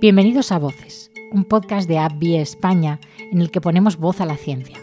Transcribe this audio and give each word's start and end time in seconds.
Bienvenidos 0.00 0.52
a 0.52 0.60
Voces, 0.60 1.10
un 1.32 1.44
podcast 1.44 1.88
de 1.88 1.98
AbbVie 1.98 2.40
España 2.40 3.00
en 3.32 3.40
el 3.40 3.50
que 3.50 3.60
ponemos 3.60 3.96
voz 3.96 4.20
a 4.20 4.26
la 4.26 4.36
ciencia. 4.36 4.78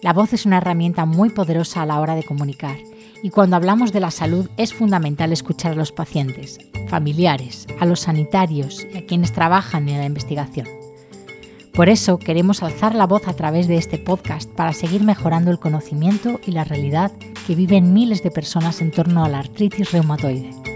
La 0.00 0.14
voz 0.14 0.32
es 0.32 0.46
una 0.46 0.56
herramienta 0.56 1.04
muy 1.04 1.28
poderosa 1.28 1.82
a 1.82 1.86
la 1.86 2.00
hora 2.00 2.14
de 2.14 2.22
comunicar 2.22 2.78
y 3.22 3.28
cuando 3.28 3.56
hablamos 3.56 3.92
de 3.92 4.00
la 4.00 4.10
salud 4.10 4.48
es 4.56 4.72
fundamental 4.72 5.32
escuchar 5.32 5.72
a 5.72 5.74
los 5.74 5.92
pacientes, 5.92 6.58
familiares, 6.86 7.66
a 7.78 7.84
los 7.84 8.00
sanitarios 8.00 8.86
y 8.90 8.96
a 8.96 9.04
quienes 9.04 9.34
trabajan 9.34 9.86
en 9.90 9.98
la 9.98 10.06
investigación. 10.06 10.66
Por 11.74 11.90
eso 11.90 12.18
queremos 12.18 12.62
alzar 12.62 12.94
la 12.94 13.06
voz 13.06 13.28
a 13.28 13.34
través 13.34 13.68
de 13.68 13.76
este 13.76 13.98
podcast 13.98 14.50
para 14.50 14.72
seguir 14.72 15.02
mejorando 15.02 15.50
el 15.50 15.58
conocimiento 15.58 16.40
y 16.46 16.52
la 16.52 16.64
realidad 16.64 17.12
que 17.46 17.54
viven 17.54 17.92
miles 17.92 18.22
de 18.22 18.30
personas 18.30 18.80
en 18.80 18.92
torno 18.92 19.26
a 19.26 19.28
la 19.28 19.40
artritis 19.40 19.92
reumatoide. 19.92 20.67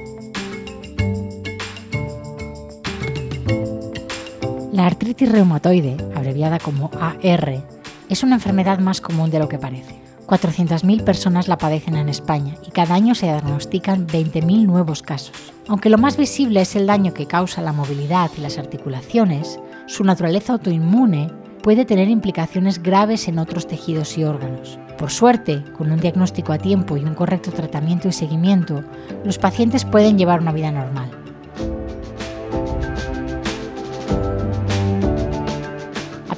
La 4.72 4.86
artritis 4.86 5.30
reumatoide, 5.30 5.98
abreviada 6.16 6.58
como 6.58 6.90
AR, 6.98 7.62
es 8.08 8.22
una 8.22 8.36
enfermedad 8.36 8.78
más 8.78 9.02
común 9.02 9.30
de 9.30 9.38
lo 9.38 9.46
que 9.46 9.58
parece. 9.58 10.00
400.000 10.26 11.04
personas 11.04 11.46
la 11.46 11.58
padecen 11.58 11.94
en 11.94 12.08
España 12.08 12.54
y 12.66 12.70
cada 12.70 12.94
año 12.94 13.14
se 13.14 13.26
diagnostican 13.26 14.06
20.000 14.06 14.64
nuevos 14.64 15.02
casos. 15.02 15.52
Aunque 15.68 15.90
lo 15.90 15.98
más 15.98 16.16
visible 16.16 16.62
es 16.62 16.74
el 16.74 16.86
daño 16.86 17.12
que 17.12 17.26
causa 17.26 17.60
la 17.60 17.74
movilidad 17.74 18.30
y 18.38 18.40
las 18.40 18.56
articulaciones, 18.56 19.60
su 19.86 20.04
naturaleza 20.04 20.54
autoinmune 20.54 21.30
puede 21.62 21.84
tener 21.84 22.08
implicaciones 22.08 22.82
graves 22.82 23.28
en 23.28 23.38
otros 23.40 23.66
tejidos 23.66 24.16
y 24.16 24.24
órganos. 24.24 24.78
Por 24.96 25.10
suerte, 25.10 25.62
con 25.76 25.92
un 25.92 26.00
diagnóstico 26.00 26.54
a 26.54 26.58
tiempo 26.58 26.96
y 26.96 27.04
un 27.04 27.14
correcto 27.14 27.50
tratamiento 27.50 28.08
y 28.08 28.12
seguimiento, 28.12 28.82
los 29.22 29.36
pacientes 29.36 29.84
pueden 29.84 30.16
llevar 30.16 30.40
una 30.40 30.52
vida 30.52 30.72
normal. 30.72 31.21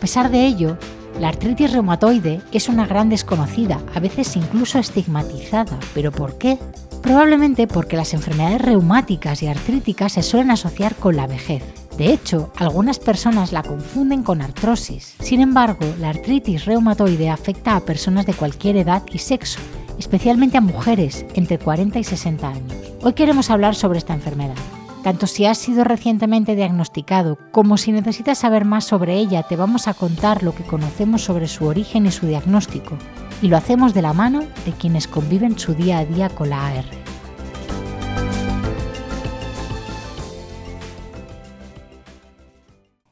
Pesar 0.05 0.31
de 0.31 0.45
ello, 0.45 0.77
la 1.19 1.29
artritis 1.29 1.73
reumatoide 1.73 2.43
es 2.53 2.69
una 2.69 2.87
gran 2.87 3.09
desconocida, 3.09 3.81
a 3.95 4.01
veces 4.01 4.37
incluso 4.37 4.79
estigmatizada. 4.79 5.79
¿Pero 5.95 6.13
por 6.13 6.37
qué? 6.37 6.59
Probablemente 7.03 7.67
porque 7.67 7.97
las 7.97 8.13
enfermedades 8.13 8.61
reumáticas 8.61 9.43
y 9.43 9.47
artríticas 9.47 10.13
se 10.13 10.23
suelen 10.23 10.51
asociar 10.51 10.95
con 10.95 11.17
la 11.17 11.27
vejez. 11.27 11.63
De 11.97 12.13
hecho, 12.13 12.53
algunas 12.57 12.99
personas 12.99 13.51
la 13.51 13.63
confunden 13.63 14.23
con 14.23 14.43
artrosis. 14.43 15.15
Sin 15.21 15.41
embargo, 15.41 15.87
la 15.99 16.11
artritis 16.11 16.67
reumatoide 16.67 17.31
afecta 17.31 17.75
a 17.75 17.81
personas 17.81 18.27
de 18.27 18.35
cualquier 18.35 18.77
edad 18.77 19.05
y 19.11 19.17
sexo, 19.17 19.59
especialmente 19.99 20.59
a 20.59 20.61
mujeres 20.61 21.25
entre 21.33 21.59
40 21.59 21.99
y 21.99 22.05
60 22.05 22.47
años. 22.47 22.75
Hoy 23.01 23.15
queremos 23.15 23.49
hablar 23.49 23.75
sobre 23.75 23.97
esta 23.97 24.13
enfermedad. 24.13 24.84
Tanto 25.05 25.27
si 25.27 25.45
has 25.45 25.59
sido 25.59 25.85
recientemente 25.85 26.57
diagnosticado 26.57 27.37
como 27.53 27.77
si 27.77 27.93
necesitas 27.93 28.39
saber 28.39 28.65
más 28.65 28.87
sobre 28.87 29.17
ella, 29.19 29.43
te 29.43 29.55
vamos 29.55 29.87
a 29.87 29.93
contar 29.93 30.43
lo 30.43 30.55
que 30.55 30.65
conocemos 30.65 31.23
sobre 31.23 31.47
su 31.47 31.67
origen 31.67 32.07
y 32.07 32.11
su 32.11 32.27
diagnóstico. 32.27 32.97
Y 33.43 33.49
lo 33.49 33.59
hacemos 33.59 33.93
de 33.93 34.01
la 34.01 34.15
mano 34.15 34.47
de 34.65 34.73
quienes 34.73 35.07
conviven 35.07 35.59
su 35.59 35.75
día 35.75 35.99
a 35.99 36.07
día 36.07 36.31
con 36.31 36.49
la 36.49 36.69
AR. 36.69 36.87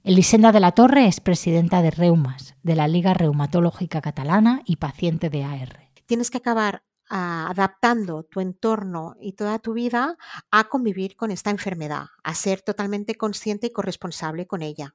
Elisenda 0.02 0.50
de 0.50 0.60
la 0.60 0.72
Torre 0.72 1.06
es 1.06 1.20
presidenta 1.20 1.82
de 1.82 1.90
Reumas, 1.90 2.54
de 2.62 2.74
la 2.74 2.88
Liga 2.88 3.12
Reumatológica 3.12 4.00
Catalana 4.00 4.62
y 4.64 4.76
paciente 4.76 5.28
de 5.28 5.44
AR. 5.44 5.90
Tienes 6.06 6.30
que 6.30 6.38
acabar 6.38 6.84
adaptando 7.14 8.22
tu 8.22 8.40
entorno 8.40 9.16
y 9.20 9.32
toda 9.32 9.58
tu 9.58 9.74
vida 9.74 10.16
a 10.50 10.64
convivir 10.64 11.14
con 11.14 11.30
esta 11.30 11.50
enfermedad, 11.50 12.06
a 12.24 12.34
ser 12.34 12.62
totalmente 12.62 13.16
consciente 13.16 13.66
y 13.66 13.70
corresponsable 13.70 14.46
con 14.46 14.62
ella. 14.62 14.94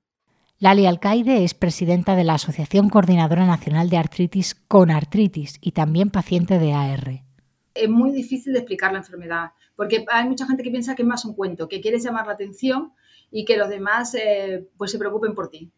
Lali 0.59 0.87
Alcaide 0.87 1.43
es 1.43 1.53
presidenta 1.53 2.15
de 2.15 2.23
la 2.23 2.33
Asociación 2.33 2.89
Coordinadora 2.89 3.45
Nacional 3.45 3.91
de 3.91 3.97
Artritis 3.97 4.55
con 4.55 4.89
Artritis 4.89 5.59
y 5.61 5.73
también 5.73 6.09
paciente 6.09 6.57
de 6.57 6.73
AR. 6.73 7.23
Es 7.75 7.89
muy 7.89 8.11
difícil 8.11 8.53
de 8.53 8.59
explicar 8.59 8.91
la 8.91 8.97
enfermedad, 8.97 9.51
porque 9.75 10.03
hay 10.11 10.27
mucha 10.27 10.47
gente 10.47 10.63
que 10.63 10.71
piensa 10.71 10.95
que 10.95 11.03
es 11.03 11.07
más 11.07 11.25
un 11.25 11.35
cuento, 11.35 11.69
que 11.69 11.79
quieres 11.79 12.03
llamar 12.03 12.25
la 12.25 12.33
atención 12.33 12.93
y 13.29 13.45
que 13.45 13.57
los 13.57 13.69
demás 13.69 14.15
eh, 14.15 14.67
pues 14.77 14.89
se 14.89 14.97
preocupen 14.97 15.35
por 15.35 15.49
ti. 15.49 15.71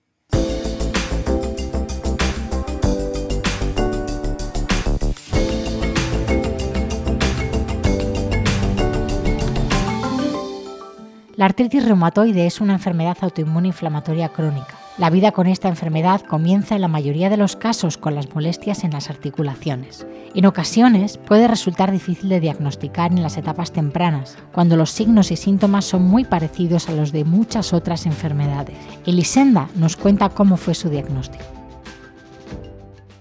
La 11.40 11.46
artritis 11.46 11.86
reumatoide 11.86 12.46
es 12.46 12.60
una 12.60 12.74
enfermedad 12.74 13.16
autoinmune 13.22 13.70
inflamatoria 13.70 14.28
crónica. 14.28 14.78
La 14.98 15.10
vida 15.10 15.32
con 15.32 15.48
esta 15.48 15.70
enfermedad 15.70 16.20
comienza 16.20 16.76
en 16.76 16.82
la 16.82 16.90
mayoría 16.90 17.30
de 17.30 17.38
los 17.38 17.56
casos 17.56 17.98
con 17.98 18.14
las 18.14 18.36
molestias 18.36 18.84
en 18.84 18.92
las 18.92 19.10
articulaciones. 19.10 20.06
En 20.36 20.46
ocasiones 20.46 21.18
puede 21.18 21.48
resultar 21.48 21.94
difícil 21.94 22.28
de 22.28 22.42
diagnosticar 22.42 23.14
en 23.14 23.24
las 23.24 23.38
etapas 23.38 23.72
tempranas, 23.72 24.38
cuando 24.52 24.76
los 24.76 24.90
signos 24.90 25.32
y 25.32 25.38
síntomas 25.38 25.86
son 25.86 26.04
muy 26.04 26.26
parecidos 26.26 26.90
a 26.90 26.92
los 26.92 27.14
de 27.14 27.24
muchas 27.24 27.72
otras 27.72 28.06
enfermedades. 28.06 28.76
Elisenda 29.06 29.70
nos 29.76 29.96
cuenta 29.96 30.28
cómo 30.28 30.58
fue 30.58 30.76
su 30.76 30.90
diagnóstico. 30.90 31.59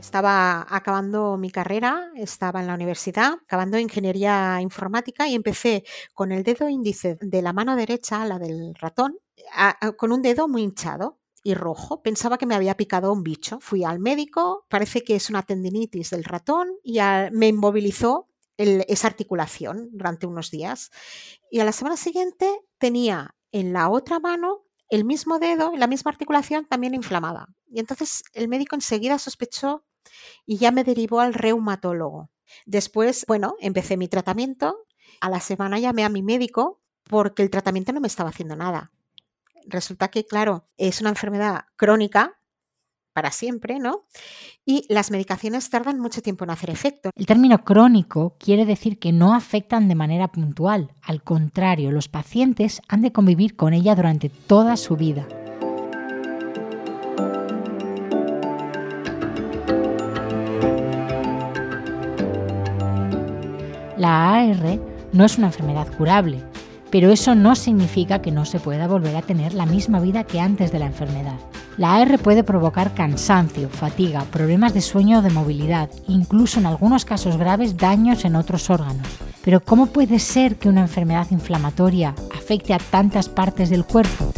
Estaba 0.09 0.67
acabando 0.71 1.37
mi 1.37 1.51
carrera, 1.51 2.11
estaba 2.15 2.61
en 2.61 2.67
la 2.67 2.73
universidad, 2.73 3.35
acabando 3.45 3.79
ingeniería 3.79 4.59
informática 4.63 5.29
y 5.29 5.35
empecé 5.35 5.85
con 6.15 6.33
el 6.33 6.45
dedo 6.45 6.67
índice 6.71 7.19
de 7.21 7.43
la 7.43 7.53
mano 7.53 7.77
derecha, 7.77 8.25
la 8.25 8.39
del 8.39 8.75
ratón, 8.75 9.19
con 9.99 10.13
un 10.13 10.23
dedo 10.23 10.49
muy 10.49 10.63
hinchado 10.63 11.19
y 11.43 11.53
rojo. 11.53 12.01
Pensaba 12.01 12.39
que 12.39 12.47
me 12.47 12.55
había 12.55 12.75
picado 12.75 13.13
un 13.13 13.23
bicho. 13.23 13.59
Fui 13.61 13.85
al 13.85 13.99
médico, 13.99 14.65
parece 14.71 15.05
que 15.05 15.15
es 15.15 15.29
una 15.29 15.43
tendinitis 15.43 16.09
del 16.09 16.25
ratón 16.25 16.69
y 16.83 17.01
me 17.33 17.49
inmovilizó 17.49 18.29
esa 18.57 19.09
articulación 19.09 19.91
durante 19.93 20.27
unos 20.27 20.51
días. 20.51 20.91
Y 21.51 21.61
a 21.61 21.67
la 21.67 21.73
semana 21.73 21.99
siguiente 21.99 22.49
tenía 22.79 23.35
en 23.53 23.75
la 23.75 23.91
otra 23.91 24.21
mano 24.21 24.65
el 24.89 25.05
mismo 25.05 25.39
dedo, 25.39 25.73
la 25.77 25.87
misma 25.87 26.13
articulación 26.13 26.65
también 26.65 26.95
inflamada. 26.95 27.49
Y 27.71 27.79
entonces 27.79 28.23
el 28.33 28.49
médico 28.49 28.75
enseguida 28.75 29.19
sospechó 29.19 29.85
y 30.47 30.59
ya 30.59 30.71
me 30.71 30.85
derivó 30.85 31.21
al 31.21 31.35
reumatólogo. 31.35 32.31
Después, 32.67 33.25
bueno, 33.27 33.55
empecé 33.61 33.97
mi 33.97 34.09
tratamiento. 34.09 34.77
A 35.21 35.31
la 35.31 35.41
semana 35.41 35.79
llamé 35.79 36.05
a 36.05 36.09
mi 36.09 36.23
médico 36.23 36.81
porque 37.05 37.43
el 37.43 37.51
tratamiento 37.51 37.93
no 37.93 38.01
me 38.01 38.09
estaba 38.09 38.31
haciendo 38.31 38.57
nada. 38.57 38.93
Resulta 39.67 40.09
que, 40.09 40.25
claro, 40.25 40.69
es 40.77 41.01
una 41.01 41.11
enfermedad 41.11 41.67
crónica 41.77 42.39
para 43.13 43.33
siempre, 43.33 43.81
¿no? 43.81 44.07
Y 44.65 44.85
las 44.89 45.11
medicaciones 45.11 45.69
tardan 45.71 45.99
mucho 45.99 46.23
tiempo 46.23 46.45
en 46.45 46.51
hacer 46.51 46.71
efecto. 46.71 47.11
El 47.17 47.27
término 47.27 47.65
crónico 47.65 48.37
quiere 48.39 48.65
decir 48.65 49.01
que 49.01 49.13
no 49.13 49.35
afectan 49.35 49.89
de 49.89 49.97
manera 49.97 50.29
puntual. 50.29 50.93
Al 51.03 51.25
contrario, 51.25 51.91
los 51.91 52.09
pacientes 52.09 52.81
han 52.87 53.03
de 53.03 53.11
convivir 53.11 53.57
con 53.57 53.75
ella 53.75 53.97
durante 53.97 54.29
toda 54.29 54.77
su 54.77 54.97
vida. 54.97 55.27
La 64.09 64.37
AR 64.37 64.81
no 65.13 65.27
es 65.27 65.37
una 65.37 65.49
enfermedad 65.49 65.87
curable, 65.99 66.43
pero 66.91 67.11
eso 67.11 67.35
no 67.35 67.55
significa 67.55 68.23
que 68.23 68.31
no 68.31 68.47
se 68.47 68.59
pueda 68.59 68.89
volver 68.89 69.15
a 69.17 69.21
tener 69.21 69.53
la 69.53 69.67
misma 69.67 70.01
vida 70.01 70.25
que 70.25 70.41
antes 70.41 70.73
de 70.73 70.79
la 70.79 70.87
enfermedad. 70.87 71.35
La 71.77 71.97
AR 71.97 72.19
puede 72.19 72.43
provocar 72.43 72.95
cansancio, 72.95 73.69
fatiga, 73.69 74.25
problemas 74.33 74.73
de 74.73 74.81
sueño 74.81 75.19
o 75.19 75.21
de 75.21 75.29
movilidad, 75.29 75.91
incluso 76.07 76.59
en 76.59 76.65
algunos 76.65 77.05
casos 77.05 77.37
graves 77.37 77.77
daños 77.77 78.25
en 78.25 78.37
otros 78.37 78.71
órganos. 78.71 79.07
Pero 79.45 79.61
¿cómo 79.61 79.85
puede 79.89 80.19
ser 80.21 80.57
que 80.57 80.71
una 80.71 80.81
enfermedad 80.81 81.27
inflamatoria 81.31 82.15
afecte 82.35 82.73
a 82.73 82.79
tantas 82.79 83.29
partes 83.29 83.69
del 83.69 83.85
cuerpo? 83.85 84.33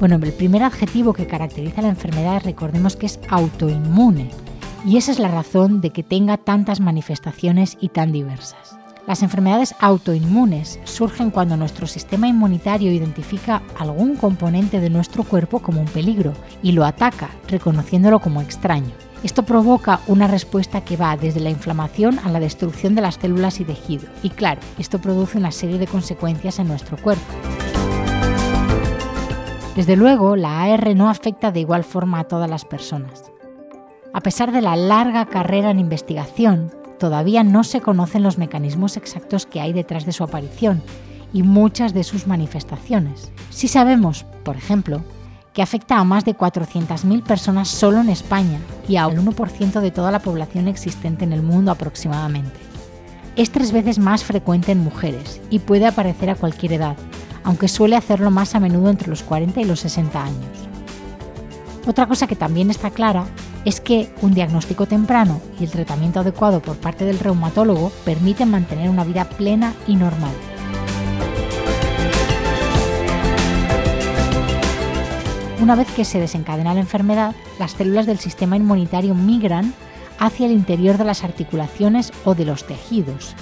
Bueno, 0.00 0.16
el 0.16 0.32
primer 0.32 0.64
adjetivo 0.64 1.12
que 1.12 1.28
caracteriza 1.28 1.82
la 1.82 1.88
enfermedad 1.88 2.42
recordemos 2.44 2.96
que 2.96 3.06
es 3.06 3.20
autoinmune, 3.28 4.30
y 4.86 4.96
esa 4.96 5.10
es 5.10 5.18
la 5.18 5.28
razón 5.28 5.80
de 5.80 5.90
que 5.90 6.04
tenga 6.04 6.36
tantas 6.36 6.78
manifestaciones 6.78 7.76
y 7.80 7.88
tan 7.88 8.12
diversas. 8.12 8.78
Las 9.08 9.22
enfermedades 9.24 9.74
autoinmunes 9.80 10.78
surgen 10.84 11.30
cuando 11.30 11.56
nuestro 11.56 11.88
sistema 11.88 12.28
inmunitario 12.28 12.92
identifica 12.92 13.62
algún 13.78 14.14
componente 14.14 14.78
de 14.78 14.90
nuestro 14.90 15.24
cuerpo 15.24 15.60
como 15.60 15.80
un 15.80 15.88
peligro 15.88 16.32
y 16.62 16.72
lo 16.72 16.84
ataca, 16.84 17.30
reconociéndolo 17.48 18.20
como 18.20 18.40
extraño. 18.40 18.92
Esto 19.24 19.42
provoca 19.44 20.00
una 20.06 20.28
respuesta 20.28 20.82
que 20.82 20.96
va 20.96 21.16
desde 21.16 21.40
la 21.40 21.50
inflamación 21.50 22.20
a 22.20 22.30
la 22.30 22.38
destrucción 22.38 22.94
de 22.94 23.02
las 23.02 23.16
células 23.16 23.58
y 23.58 23.64
tejido. 23.64 24.08
Y 24.22 24.30
claro, 24.30 24.60
esto 24.78 25.00
produce 25.00 25.38
una 25.38 25.50
serie 25.50 25.78
de 25.78 25.88
consecuencias 25.88 26.60
en 26.60 26.68
nuestro 26.68 26.96
cuerpo. 26.96 27.34
Desde 29.74 29.96
luego, 29.96 30.36
la 30.36 30.62
AR 30.62 30.94
no 30.94 31.10
afecta 31.10 31.50
de 31.50 31.60
igual 31.60 31.82
forma 31.82 32.20
a 32.20 32.24
todas 32.24 32.48
las 32.48 32.64
personas. 32.64 33.32
A 34.16 34.22
pesar 34.22 34.50
de 34.50 34.62
la 34.62 34.76
larga 34.76 35.26
carrera 35.26 35.70
en 35.70 35.78
investigación, 35.78 36.72
todavía 36.98 37.44
no 37.44 37.64
se 37.64 37.82
conocen 37.82 38.22
los 38.22 38.38
mecanismos 38.38 38.96
exactos 38.96 39.44
que 39.44 39.60
hay 39.60 39.74
detrás 39.74 40.06
de 40.06 40.12
su 40.12 40.24
aparición 40.24 40.80
y 41.34 41.42
muchas 41.42 41.92
de 41.92 42.02
sus 42.02 42.26
manifestaciones. 42.26 43.30
Si 43.50 43.68
sabemos, 43.68 44.24
por 44.42 44.56
ejemplo, 44.56 45.02
que 45.52 45.60
afecta 45.60 45.98
a 45.98 46.04
más 46.04 46.24
de 46.24 46.34
400.000 46.34 47.24
personas 47.24 47.68
solo 47.68 48.00
en 48.00 48.08
España 48.08 48.58
y 48.88 48.96
al 48.96 49.18
1% 49.18 49.80
de 49.80 49.90
toda 49.90 50.10
la 50.10 50.20
población 50.20 50.66
existente 50.66 51.24
en 51.24 51.34
el 51.34 51.42
mundo 51.42 51.70
aproximadamente. 51.70 52.58
Es 53.36 53.50
tres 53.50 53.70
veces 53.70 53.98
más 53.98 54.24
frecuente 54.24 54.72
en 54.72 54.82
mujeres 54.82 55.42
y 55.50 55.58
puede 55.58 55.86
aparecer 55.86 56.30
a 56.30 56.36
cualquier 56.36 56.72
edad, 56.72 56.96
aunque 57.44 57.68
suele 57.68 57.96
hacerlo 57.96 58.30
más 58.30 58.54
a 58.54 58.60
menudo 58.60 58.88
entre 58.88 59.10
los 59.10 59.22
40 59.22 59.60
y 59.60 59.64
los 59.66 59.80
60 59.80 60.24
años. 60.24 60.68
Otra 61.86 62.06
cosa 62.06 62.26
que 62.26 62.34
también 62.34 62.70
está 62.70 62.90
clara 62.90 63.26
es 63.66 63.80
que 63.80 64.08
un 64.22 64.32
diagnóstico 64.32 64.86
temprano 64.86 65.40
y 65.58 65.64
el 65.64 65.70
tratamiento 65.70 66.20
adecuado 66.20 66.62
por 66.62 66.76
parte 66.76 67.04
del 67.04 67.18
reumatólogo 67.18 67.90
permiten 68.04 68.48
mantener 68.48 68.88
una 68.88 69.02
vida 69.02 69.28
plena 69.28 69.74
y 69.88 69.96
normal. 69.96 70.30
Una 75.60 75.74
vez 75.74 75.90
que 75.90 76.04
se 76.04 76.20
desencadena 76.20 76.74
la 76.74 76.80
enfermedad, 76.80 77.34
las 77.58 77.72
células 77.72 78.06
del 78.06 78.20
sistema 78.20 78.56
inmunitario 78.56 79.16
migran 79.16 79.74
hacia 80.20 80.46
el 80.46 80.52
interior 80.52 80.96
de 80.96 81.04
las 81.04 81.24
articulaciones 81.24 82.12
o 82.24 82.36
de 82.36 82.44
los 82.44 82.68
tejidos 82.68 83.34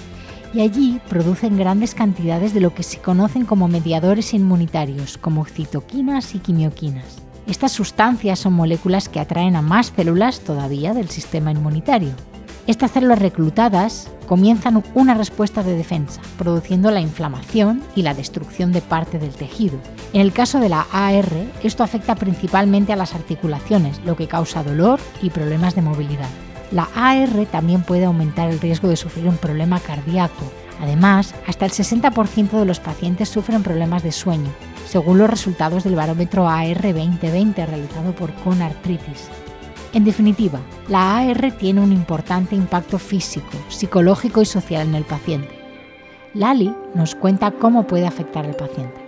y 0.55 0.63
allí 0.63 1.01
producen 1.11 1.59
grandes 1.59 1.95
cantidades 1.95 2.55
de 2.55 2.61
lo 2.61 2.75
que 2.75 2.83
se 2.83 2.99
conocen 2.99 3.45
como 3.45 3.69
mediadores 3.69 4.33
inmunitarios, 4.33 5.19
como 5.19 5.45
citoquinas 5.45 6.35
y 6.35 6.39
quimioquinas. 6.39 7.24
Estas 7.47 7.73
sustancias 7.73 8.39
son 8.39 8.55
moléculas 8.55 9.11
que 9.11 9.21
atraen 9.21 9.55
a 9.55 9.63
más 9.63 9.93
células 9.95 10.41
todavía 10.41 10.95
del 10.95 11.11
sistema 11.11 11.51
inmunitario. 11.53 12.13
Estas 12.67 12.93
células 12.93 13.19
reclutadas 13.19 14.09
comienzan 14.27 14.83
una 14.95 15.13
respuesta 15.13 15.63
de 15.63 15.77
defensa, 15.77 16.23
produciendo 16.39 16.91
la 16.91 17.03
inflamación 17.03 17.83
y 17.95 18.01
la 18.01 18.15
destrucción 18.15 18.73
de 18.73 18.81
parte 18.81 19.19
del 19.19 19.35
tejido. 19.35 19.79
En 20.15 20.23
el 20.23 20.33
caso 20.33 20.59
de 20.59 20.71
la 20.71 20.87
AR, 20.91 21.29
esto 21.63 21.83
afecta 21.83 22.15
principalmente 22.15 22.95
a 22.95 22.97
las 22.97 23.15
articulaciones, 23.15 24.01
lo 24.07 24.17
que 24.17 24.27
causa 24.27 24.65
dolor 24.65 24.99
y 25.21 25.29
problemas 25.29 25.75
de 25.75 25.83
movilidad. 25.83 26.31
La 26.71 26.89
AR 26.95 27.45
también 27.53 27.83
puede 27.83 28.07
aumentar 28.07 28.51
el 28.51 28.61
riesgo 28.61 28.89
de 28.89 28.97
sufrir 28.97 29.29
un 29.29 29.37
problema 29.37 29.81
cardíaco. 29.81 30.51
Además, 30.81 31.35
hasta 31.47 31.67
el 31.67 31.73
60% 31.73 32.59
de 32.59 32.65
los 32.65 32.81
pacientes 32.81 33.29
sufren 33.29 33.63
problemas 33.63 34.03
de 34.03 34.13
sueño, 34.13 34.51
según 34.87 35.19
los 35.19 35.31
resultados 35.31 35.85
del 35.85 35.97
barómetro 35.97 36.49
AR 36.49 36.83
2020 36.83 37.67
realizado 37.67 38.15
por 38.15 38.33
Conartritis. 38.35 39.29
En 39.93 40.05
definitiva, 40.05 40.61
la 40.89 41.19
AR 41.19 41.53
tiene 41.53 41.81
un 41.81 41.93
importante 41.93 42.57
impacto 42.57 42.99
físico, 42.99 43.57
psicológico 43.69 44.43
y 44.43 44.47
social 44.47 44.89
en 44.89 44.95
el 44.97 45.05
paciente. 45.05 45.55
Lali 46.35 46.75
nos 46.95 47.15
cuenta 47.15 47.53
cómo 47.53 47.87
puede 47.87 48.07
afectar 48.07 48.45
al 48.45 48.57
paciente. 48.57 49.04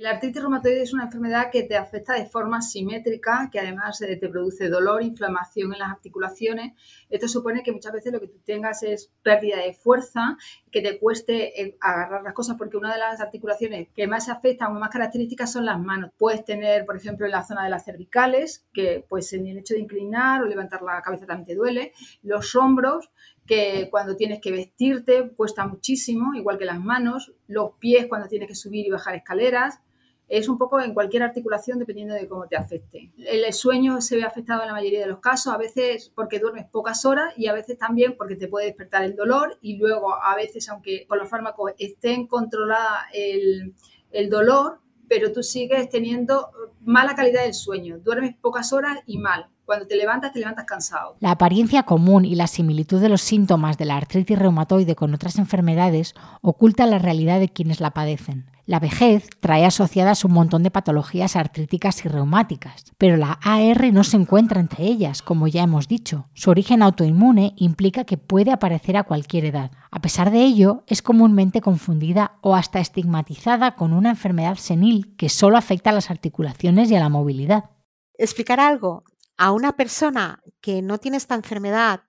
La 0.00 0.12
artritis 0.12 0.40
reumatoide 0.40 0.80
es 0.80 0.94
una 0.94 1.04
enfermedad 1.04 1.50
que 1.52 1.62
te 1.64 1.76
afecta 1.76 2.14
de 2.14 2.24
forma 2.24 2.62
simétrica, 2.62 3.50
que 3.52 3.60
además 3.60 4.00
eh, 4.00 4.16
te 4.16 4.30
produce 4.30 4.70
dolor, 4.70 5.02
inflamación 5.02 5.74
en 5.74 5.78
las 5.78 5.90
articulaciones. 5.90 6.72
Esto 7.10 7.28
supone 7.28 7.62
que 7.62 7.70
muchas 7.70 7.92
veces 7.92 8.10
lo 8.10 8.18
que 8.18 8.28
tú 8.28 8.38
tengas 8.42 8.82
es 8.82 9.12
pérdida 9.22 9.58
de 9.58 9.74
fuerza, 9.74 10.38
que 10.72 10.80
te 10.80 10.98
cueste 10.98 11.60
eh, 11.60 11.76
agarrar 11.82 12.22
las 12.22 12.32
cosas, 12.32 12.56
porque 12.56 12.78
una 12.78 12.94
de 12.94 12.98
las 12.98 13.20
articulaciones 13.20 13.88
que 13.94 14.06
más 14.06 14.24
se 14.24 14.30
afectan 14.30 14.74
o 14.74 14.80
más 14.80 14.88
características 14.88 15.52
son 15.52 15.66
las 15.66 15.78
manos. 15.78 16.12
Puedes 16.16 16.46
tener, 16.46 16.86
por 16.86 16.96
ejemplo, 16.96 17.26
en 17.26 17.32
la 17.32 17.44
zona 17.44 17.64
de 17.64 17.68
las 17.68 17.84
cervicales, 17.84 18.66
que 18.72 19.04
pues 19.06 19.30
en 19.34 19.48
el 19.48 19.58
hecho 19.58 19.74
de 19.74 19.80
inclinar 19.80 20.42
o 20.42 20.46
levantar 20.46 20.80
la 20.80 21.02
cabeza 21.02 21.26
también 21.26 21.46
te 21.46 21.54
duele. 21.56 21.92
Los 22.22 22.56
hombros, 22.56 23.10
que 23.46 23.88
cuando 23.90 24.16
tienes 24.16 24.40
que 24.40 24.50
vestirte 24.50 25.28
cuesta 25.36 25.66
muchísimo, 25.66 26.34
igual 26.34 26.56
que 26.56 26.64
las 26.64 26.80
manos. 26.80 27.34
Los 27.48 27.72
pies 27.78 28.06
cuando 28.06 28.28
tienes 28.28 28.48
que 28.48 28.54
subir 28.54 28.86
y 28.86 28.90
bajar 28.90 29.14
escaleras 29.14 29.82
es 30.30 30.48
un 30.48 30.58
poco 30.58 30.80
en 30.80 30.94
cualquier 30.94 31.24
articulación 31.24 31.80
dependiendo 31.80 32.14
de 32.14 32.28
cómo 32.28 32.46
te 32.46 32.56
afecte. 32.56 33.10
El 33.18 33.52
sueño 33.52 34.00
se 34.00 34.14
ve 34.14 34.22
afectado 34.22 34.62
en 34.62 34.68
la 34.68 34.74
mayoría 34.74 35.00
de 35.00 35.08
los 35.08 35.18
casos, 35.18 35.52
a 35.52 35.58
veces 35.58 36.12
porque 36.14 36.38
duermes 36.38 36.66
pocas 36.66 37.04
horas 37.04 37.34
y 37.36 37.48
a 37.48 37.52
veces 37.52 37.76
también 37.76 38.16
porque 38.16 38.36
te 38.36 38.46
puede 38.46 38.66
despertar 38.66 39.02
el 39.02 39.16
dolor 39.16 39.58
y 39.60 39.76
luego 39.76 40.14
a 40.14 40.36
veces, 40.36 40.68
aunque 40.68 41.04
con 41.08 41.18
los 41.18 41.28
fármacos 41.28 41.72
estén 41.78 42.28
controlada 42.28 43.08
el, 43.12 43.74
el 44.12 44.30
dolor, 44.30 44.78
pero 45.08 45.32
tú 45.32 45.42
sigues 45.42 45.90
teniendo 45.90 46.52
mala 46.84 47.16
calidad 47.16 47.42
del 47.42 47.54
sueño, 47.54 47.98
duermes 47.98 48.36
pocas 48.36 48.72
horas 48.72 49.00
y 49.06 49.18
mal. 49.18 49.48
Cuando 49.70 49.86
te 49.86 49.94
levantas, 49.94 50.32
te 50.32 50.40
levantas 50.40 50.64
cansado. 50.64 51.14
La 51.20 51.30
apariencia 51.30 51.84
común 51.84 52.24
y 52.24 52.34
la 52.34 52.48
similitud 52.48 53.00
de 53.00 53.08
los 53.08 53.20
síntomas 53.20 53.78
de 53.78 53.84
la 53.84 53.98
artritis 53.98 54.36
reumatoide 54.36 54.96
con 54.96 55.14
otras 55.14 55.38
enfermedades 55.38 56.16
oculta 56.42 56.86
la 56.86 56.98
realidad 56.98 57.38
de 57.38 57.50
quienes 57.50 57.78
la 57.78 57.92
padecen. 57.92 58.50
La 58.66 58.80
vejez 58.80 59.28
trae 59.38 59.64
asociadas 59.64 60.24
un 60.24 60.32
montón 60.32 60.64
de 60.64 60.72
patologías 60.72 61.36
artríticas 61.36 62.04
y 62.04 62.08
reumáticas, 62.08 62.82
pero 62.98 63.16
la 63.16 63.38
AR 63.44 63.92
no 63.92 64.02
se 64.02 64.16
encuentra 64.16 64.58
entre 64.60 64.86
ellas, 64.86 65.22
como 65.22 65.46
ya 65.46 65.62
hemos 65.62 65.86
dicho. 65.86 66.26
Su 66.34 66.50
origen 66.50 66.82
autoinmune 66.82 67.52
implica 67.54 68.02
que 68.02 68.18
puede 68.18 68.50
aparecer 68.50 68.96
a 68.96 69.04
cualquier 69.04 69.44
edad. 69.44 69.70
A 69.92 70.00
pesar 70.00 70.32
de 70.32 70.42
ello, 70.42 70.82
es 70.88 71.00
comúnmente 71.00 71.60
confundida 71.60 72.32
o 72.40 72.56
hasta 72.56 72.80
estigmatizada 72.80 73.76
con 73.76 73.92
una 73.92 74.10
enfermedad 74.10 74.56
senil 74.56 75.14
que 75.16 75.28
solo 75.28 75.56
afecta 75.56 75.90
a 75.90 75.92
las 75.92 76.10
articulaciones 76.10 76.90
y 76.90 76.96
a 76.96 77.00
la 77.00 77.08
movilidad. 77.08 77.70
Explicar 78.18 78.58
algo 78.58 79.04
a 79.40 79.52
una 79.52 79.72
persona 79.72 80.40
que 80.60 80.82
no 80.82 80.98
tiene 80.98 81.16
esta 81.16 81.34
enfermedad, 81.34 82.02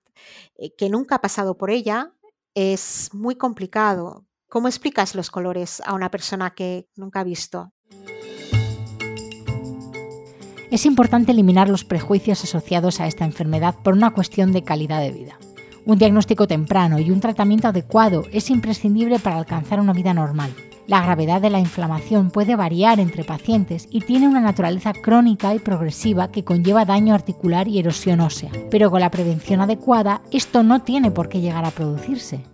eh, 0.56 0.74
que 0.76 0.88
nunca 0.88 1.16
ha 1.16 1.20
pasado 1.20 1.56
por 1.56 1.70
ella, 1.70 2.12
es 2.54 3.10
muy 3.12 3.34
complicado 3.34 4.26
¿Cómo 4.52 4.68
explicas 4.68 5.14
los 5.14 5.30
colores 5.30 5.80
a 5.86 5.94
una 5.94 6.10
persona 6.10 6.50
que 6.50 6.86
nunca 6.94 7.20
ha 7.20 7.24
visto? 7.24 7.72
Es 10.70 10.84
importante 10.84 11.32
eliminar 11.32 11.70
los 11.70 11.86
prejuicios 11.86 12.44
asociados 12.44 13.00
a 13.00 13.06
esta 13.06 13.24
enfermedad 13.24 13.76
por 13.82 13.94
una 13.94 14.10
cuestión 14.10 14.52
de 14.52 14.62
calidad 14.62 15.00
de 15.00 15.10
vida. 15.10 15.38
Un 15.86 15.96
diagnóstico 15.96 16.46
temprano 16.46 16.98
y 16.98 17.10
un 17.10 17.20
tratamiento 17.20 17.68
adecuado 17.68 18.26
es 18.30 18.50
imprescindible 18.50 19.18
para 19.20 19.38
alcanzar 19.38 19.80
una 19.80 19.94
vida 19.94 20.12
normal. 20.12 20.54
La 20.88 21.00
gravedad 21.00 21.40
de 21.40 21.48
la 21.48 21.60
inflamación 21.60 22.32
puede 22.32 22.56
variar 22.56 22.98
entre 22.98 23.22
pacientes 23.22 23.86
y 23.88 24.00
tiene 24.00 24.26
una 24.26 24.40
naturaleza 24.40 24.92
crónica 24.92 25.54
y 25.54 25.60
progresiva 25.60 26.32
que 26.32 26.42
conlleva 26.42 26.84
daño 26.84 27.14
articular 27.14 27.68
y 27.68 27.78
erosión 27.78 28.18
ósea, 28.18 28.50
pero 28.68 28.90
con 28.90 29.00
la 29.00 29.10
prevención 29.10 29.60
adecuada 29.60 30.22
esto 30.32 30.64
no 30.64 30.82
tiene 30.82 31.12
por 31.12 31.28
qué 31.28 31.40
llegar 31.40 31.64
a 31.64 31.70
producirse. 31.70 32.44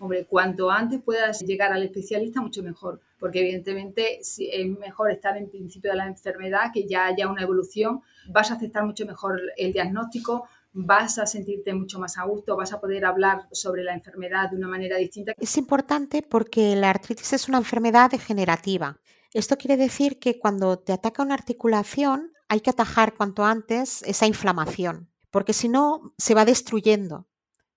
Hombre, 0.00 0.24
cuanto 0.24 0.70
antes 0.70 1.02
puedas 1.02 1.40
llegar 1.40 1.72
al 1.72 1.82
especialista, 1.82 2.40
mucho 2.40 2.62
mejor, 2.62 3.00
porque 3.18 3.40
evidentemente 3.40 4.18
es 4.18 4.38
mejor 4.78 5.10
estar 5.10 5.36
en 5.36 5.50
principio 5.50 5.90
de 5.90 5.98
la 5.98 6.06
enfermedad, 6.06 6.70
que 6.72 6.86
ya 6.86 7.06
haya 7.06 7.28
una 7.28 7.42
evolución, 7.42 8.00
vas 8.28 8.50
a 8.50 8.54
aceptar 8.54 8.84
mucho 8.84 9.04
mejor 9.04 9.40
el 9.56 9.72
diagnóstico, 9.72 10.46
vas 10.74 11.18
a 11.18 11.26
sentirte 11.26 11.72
mucho 11.72 11.98
más 11.98 12.18
a 12.18 12.24
gusto, 12.24 12.56
vas 12.56 12.72
a 12.72 12.80
poder 12.80 13.04
hablar 13.06 13.48
sobre 13.52 13.84
la 13.84 13.94
enfermedad 13.94 14.50
de 14.50 14.56
una 14.56 14.68
manera 14.68 14.98
distinta. 14.98 15.32
Es 15.38 15.56
importante 15.56 16.22
porque 16.22 16.76
la 16.76 16.90
artritis 16.90 17.32
es 17.32 17.48
una 17.48 17.58
enfermedad 17.58 18.10
degenerativa. 18.10 18.98
Esto 19.32 19.56
quiere 19.56 19.76
decir 19.76 20.18
que 20.18 20.38
cuando 20.38 20.78
te 20.78 20.92
ataca 20.92 21.22
una 21.22 21.34
articulación 21.34 22.32
hay 22.48 22.60
que 22.60 22.70
atajar 22.70 23.14
cuanto 23.14 23.44
antes 23.44 24.02
esa 24.02 24.26
inflamación, 24.26 25.10
porque 25.30 25.52
si 25.52 25.68
no 25.68 26.12
se 26.18 26.34
va 26.34 26.44
destruyendo. 26.44 27.28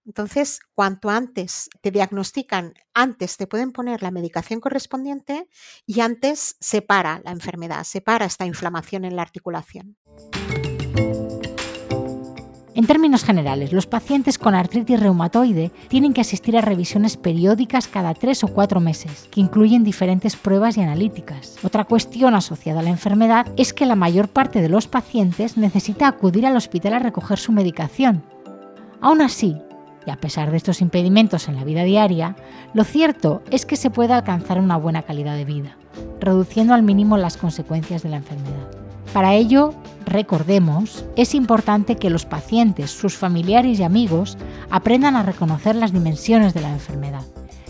Entonces, 0.05 0.59
cuanto 0.73 1.09
antes 1.09 1.69
te 1.81 1.91
diagnostican, 1.91 2.73
antes 2.93 3.37
te 3.37 3.45
pueden 3.45 3.73
poner 3.73 4.01
la 4.01 4.11
medicación 4.11 4.61
correspondiente 4.61 5.49
y 5.85 5.99
antes 5.99 6.55
se 6.61 6.81
para 6.81 7.21
la 7.25 7.31
enfermedad, 7.31 7.83
se 7.83 8.01
para 8.01 8.25
esta 8.25 8.45
inflamación 8.45 9.03
en 9.03 9.17
la 9.17 9.21
articulación. 9.21 9.97
En 12.77 12.85
términos 12.85 13.23
generales, 13.23 13.73
los 13.73 13.87
pacientes 13.87 14.37
con 14.37 14.53
artritis 14.53 14.99
reumatoide 14.99 15.71
tienen 15.87 16.13
que 16.13 16.21
asistir 16.21 16.55
a 16.55 16.61
revisiones 16.61 17.17
periódicas 17.17 17.87
cada 17.87 18.13
tres 18.13 18.43
o 18.43 18.49
cuatro 18.49 18.79
meses, 18.79 19.27
que 19.31 19.41
incluyen 19.41 19.83
diferentes 19.83 20.35
pruebas 20.35 20.77
y 20.77 20.81
analíticas. 20.81 21.57
Otra 21.63 21.85
cuestión 21.85 22.35
asociada 22.35 22.81
a 22.81 22.83
la 22.83 22.91
enfermedad 22.91 23.47
es 23.57 23.73
que 23.73 23.87
la 23.87 23.95
mayor 23.95 24.27
parte 24.27 24.61
de 24.61 24.69
los 24.69 24.85
pacientes 24.85 25.57
necesita 25.57 26.07
acudir 26.07 26.45
al 26.45 26.55
hospital 26.55 26.93
a 26.93 26.99
recoger 26.99 27.39
su 27.39 27.51
medicación. 27.51 28.21
Aún 29.01 29.21
así, 29.21 29.57
y 30.05 30.11
a 30.11 30.17
pesar 30.17 30.51
de 30.51 30.57
estos 30.57 30.79
impedimentos 30.79 31.47
en 31.47 31.55
la 31.55 31.63
vida 31.63 31.81
diaria, 31.81 32.35
lo 32.75 32.83
cierto 32.83 33.41
es 33.49 33.65
que 33.65 33.75
se 33.75 33.89
puede 33.89 34.13
alcanzar 34.13 34.59
una 34.59 34.77
buena 34.77 35.01
calidad 35.01 35.35
de 35.35 35.45
vida, 35.45 35.77
reduciendo 36.19 36.75
al 36.75 36.83
mínimo 36.83 37.17
las 37.17 37.37
consecuencias 37.37 38.03
de 38.03 38.09
la 38.09 38.17
enfermedad. 38.17 38.69
Para 39.13 39.33
ello, 39.33 39.73
recordemos, 40.07 41.05
es 41.15 41.35
importante 41.35 41.97
que 41.97 42.09
los 42.09 42.25
pacientes, 42.25 42.91
sus 42.91 43.15
familiares 43.15 43.79
y 43.79 43.83
amigos 43.83 44.37
aprendan 44.69 45.15
a 45.15 45.23
reconocer 45.23 45.75
las 45.75 45.93
dimensiones 45.93 46.53
de 46.53 46.61
la 46.61 46.71
enfermedad. 46.71 47.23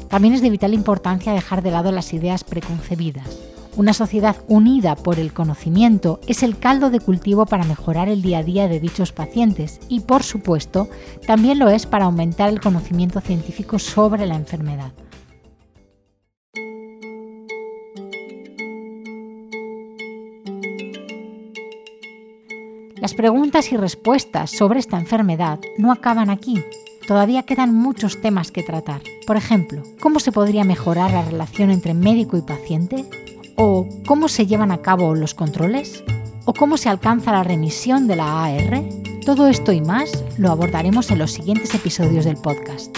También 0.08 0.34
es 0.34 0.42
de 0.42 0.50
vital 0.50 0.74
importancia 0.74 1.34
dejar 1.34 1.62
de 1.62 1.72
lado 1.72 1.92
las 1.92 2.14
ideas 2.14 2.44
preconcebidas. 2.44 3.28
Una 3.76 3.94
sociedad 3.94 4.38
unida 4.48 4.96
por 4.96 5.20
el 5.20 5.34
conocimiento 5.34 6.20
es 6.28 6.42
el 6.42 6.58
caldo 6.58 6.90
de 6.90 7.00
cultivo 7.00 7.46
para 7.46 7.64
mejorar 7.66 8.10
el 8.10 8.22
día 8.22 8.40
a 8.40 8.44
día 8.44 8.68
de 8.68 8.80
dichos 8.80 9.12
pacientes 9.12 9.80
y, 9.88 10.00
por 10.00 10.24
supuesto, 10.24 10.90
también 11.28 11.60
lo 11.60 11.70
es 11.70 11.86
para 11.86 12.06
aumentar 12.06 12.50
el 12.50 12.60
conocimiento 12.60 13.22
científico 13.22 13.78
sobre 13.78 14.26
la 14.26 14.36
enfermedad. 14.36 14.94
Las 23.08 23.16
preguntas 23.16 23.72
y 23.72 23.78
respuestas 23.78 24.52
sobre 24.52 24.82
esta 24.82 25.00
enfermedad 25.00 25.62
no 25.78 25.94
acaban 25.94 26.30
aquí. 26.30 26.62
Todavía 27.08 27.44
quedan 27.44 27.74
muchos 27.74 28.20
temas 28.20 28.52
que 28.52 28.64
tratar. 28.64 29.02
Por 29.26 29.38
ejemplo, 29.38 29.82
¿cómo 30.02 30.20
se 30.20 30.34
podría 30.34 30.66
mejorar 30.66 31.12
la 31.12 31.22
relación 31.22 31.72
entre 31.72 31.94
médico 31.94 32.36
y 32.36 32.42
paciente? 32.42 33.06
¿O 33.56 33.88
cómo 34.06 34.28
se 34.28 34.46
llevan 34.46 34.74
a 34.74 34.82
cabo 34.82 35.16
los 35.16 35.34
controles? 35.34 36.04
¿O 36.44 36.52
cómo 36.52 36.76
se 36.76 36.90
alcanza 36.90 37.32
la 37.32 37.46
remisión 37.46 38.08
de 38.08 38.18
la 38.18 38.44
AR? 38.44 38.84
Todo 39.26 39.48
esto 39.48 39.72
y 39.72 39.80
más 39.80 40.26
lo 40.38 40.52
abordaremos 40.52 41.10
en 41.10 41.20
los 41.20 41.32
siguientes 41.32 41.74
episodios 41.76 42.26
del 42.26 42.36
podcast. 42.36 42.94